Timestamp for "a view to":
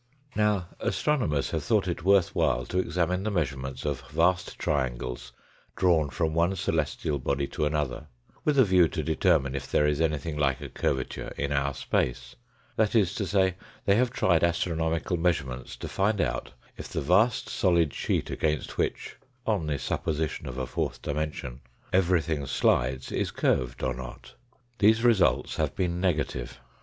8.57-9.03